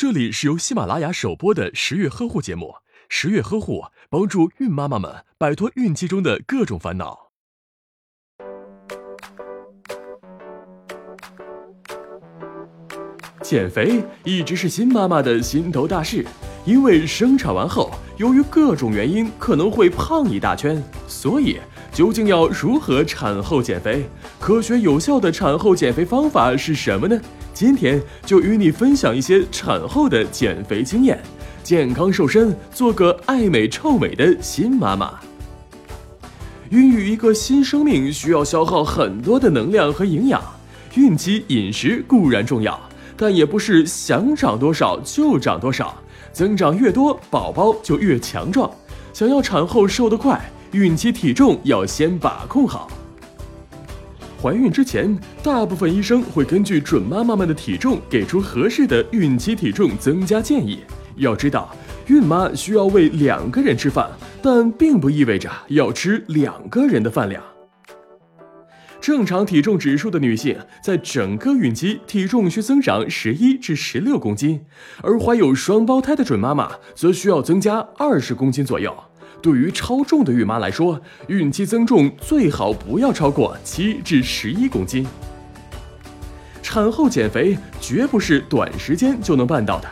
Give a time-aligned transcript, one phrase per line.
[0.00, 2.76] 这里是由喜马拉雅首播的十月呵护节目。
[3.10, 7.28] 十月呵护帮助孕妈妈们摆脱孕期中的各种烦恼。
[13.42, 16.24] 减肥一直是新妈妈的心头大事，
[16.64, 21.58] 因为生产完后，由于各种原因可能会胖一大圈，所以
[21.92, 24.06] 究竟要如何产后减肥？
[24.38, 27.20] 科学有效的产后减肥方法是什么呢？
[27.52, 31.20] 今天就与你分享一些产后的减肥经验，
[31.62, 35.18] 健康瘦身，做个爱美臭美的新妈妈。
[36.70, 40.40] 孕育一个新生命需要消耗很多的能量和营养，
[40.94, 42.78] 孕期饮食固然重要，
[43.16, 46.00] 但也不是想长多少就长多少，
[46.32, 48.70] 增长越多，宝宝就越强壮。
[49.12, 52.88] 想要产后瘦得快，孕期体重要先把控好。
[54.42, 60.80] 怀孕之前，大部分医生会根据准妈妈们的体重给出合适的孕期体重增加建议。
[61.16, 61.76] 要知道，
[62.06, 64.08] 孕妈需要喂两个人吃饭，
[64.40, 67.42] 但并不意味着要吃两个人的饭量。
[68.98, 74.62] 正常体重指数的女性，在整个孕期体重需增长十一至十六公斤，
[75.02, 78.96] 而怀有双胞胎的准妈妈则需要增加二十公斤左右。
[79.42, 85.06] 对于超重的孕妈来说，孕期增重最好不要超过七至十一公斤。
[86.62, 89.88] 产后减肥绝不是短时间就能办到的，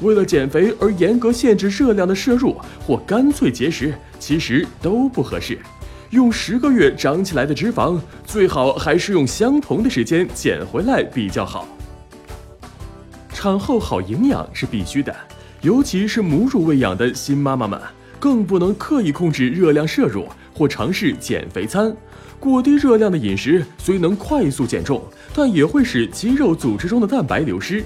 [0.00, 2.56] 为了减肥而严格限制热量的摄入，
[2.86, 5.58] 或干脆节食，其实都不合适。
[6.10, 11.66] 用十个月长起来的脂肪，最好还是用相同的时间减回来比较好。
[13.32, 15.14] 产后好营养是必须的，
[15.62, 17.80] 尤其是母乳喂养的新妈妈们。
[18.20, 21.92] 更不能刻意控制热量摄入或尝试减肥餐。
[22.38, 25.02] 过低热量的饮食虽能快速减重，
[25.34, 27.82] 但也会使肌肉组织中的蛋白流失。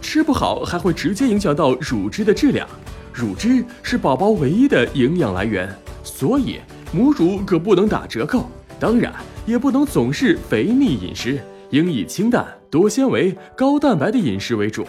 [0.00, 2.66] 吃不好还会直接影响到乳汁的质量。
[3.12, 5.68] 乳汁是宝宝唯一的营养来源，
[6.02, 6.60] 所以
[6.92, 8.48] 母乳可不能打折扣。
[8.80, 9.12] 当然，
[9.44, 14.86] 也不能总是肥腻饮食，应以清淡、多纤维、高蛋白的饮食为主。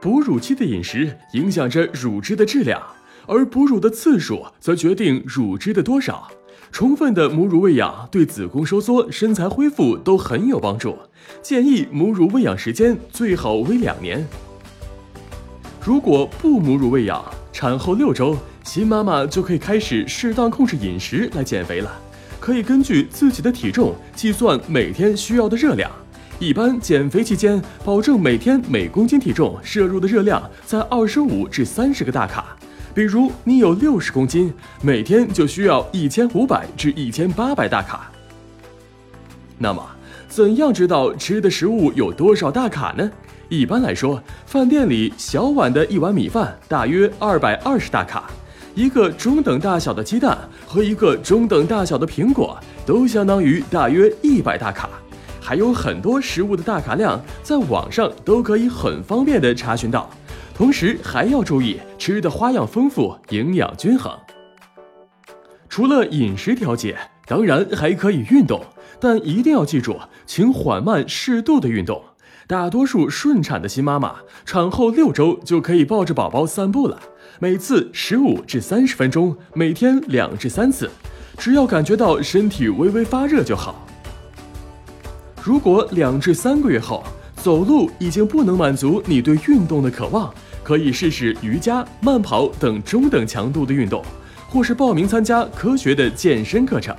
[0.00, 2.80] 哺乳期的饮食影响着乳汁的质量，
[3.26, 6.26] 而哺乳的次数则决定乳汁的多少。
[6.72, 10.96] 充分的母乳喂养对子宫收缩、身材恢复都很有帮助。
[11.42, 14.26] 建议母乳喂养时间最好为两年。
[15.84, 17.22] 如果不母乳喂养，
[17.52, 18.34] 产后六周，
[18.64, 22.00] 新妈妈就可以开始适当控制饮食来减肥了。
[22.38, 25.90] 可以根据自己的体重计算每天需要的热量。
[26.40, 32.56] 一般减肥期间，保证每天每公斤体重摄入的热量在二十五至三十个大卡。
[32.94, 34.50] 比如你有六十公斤，
[34.80, 38.10] 每天就需要一千五百至一千八百大卡。
[39.58, 39.86] 那么，
[40.30, 43.10] 怎样知道吃的食物有多少大卡呢？
[43.50, 48.30] 一般来说，饭店里小碗的一碗米饭大约二百二十大卡，
[48.74, 54.88] 一个中等大小的鸡蛋和一个中等大小的苹果都相当于大约一百大卡。
[55.40, 60.08] 还有很多食物的大卡量，在网上都可以很方便的查询到。
[60.54, 64.12] 同时还要注意吃的花样丰富，营养均衡。
[65.68, 68.60] 除了饮食调节，当然还可以运动，
[69.00, 69.96] 但一定要记住，
[70.26, 72.02] 请缓慢适度的运动。
[72.46, 77.00] 大多数顺产的新妈妈，产后六周就可以抱着宝宝散步了，
[77.38, 80.90] 每次十五至三十分钟，每天两至三次，
[81.38, 83.86] 只要感觉到身体微微发热就好。
[85.42, 87.02] 如果两至三个月后
[87.36, 94.04] 走路已经不能满足你对运动的渴望，可以试试瑜伽、慢跑等中等强度的运动，
[94.50, 96.94] 或是报名参加科学的健身课程。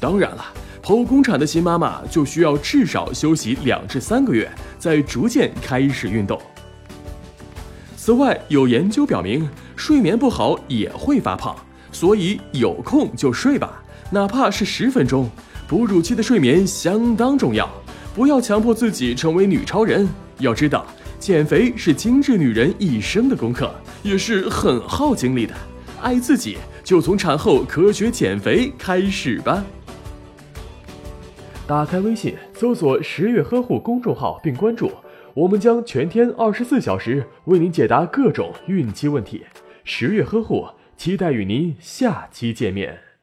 [0.00, 0.44] 当然了，
[0.82, 6.36] 剖宫产的新妈妈就需要至少休息两至三个月，再逐渐开始运动。
[7.96, 11.54] 此外，有研究表明，睡眠不好也会发胖，
[11.92, 15.30] 所以有空就睡吧，哪怕是十分钟。
[15.66, 17.66] 哺乳期的睡眠相当重要。
[18.14, 20.08] 不要强迫自己成为女超人。
[20.38, 20.86] 要知道，
[21.18, 23.74] 减肥是精致女人一生的功课，
[24.04, 25.54] 也是很耗精力的。
[26.00, 29.64] 爱自己，就从产后科学减肥开始吧。
[31.66, 34.92] 打开微信，搜索“十月呵护”公众号并关注，
[35.32, 39.44] 我们将全天二十四小时为您解答各种孕期问题。
[39.82, 40.66] 十月呵护，
[40.96, 43.13] 期待与您下期见面。